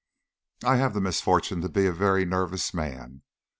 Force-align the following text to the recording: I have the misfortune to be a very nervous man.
I 0.65 0.77
have 0.77 0.95
the 0.95 0.99
misfortune 0.99 1.61
to 1.61 1.69
be 1.69 1.85
a 1.85 1.91
very 1.93 2.25
nervous 2.25 2.73
man. 2.73 3.21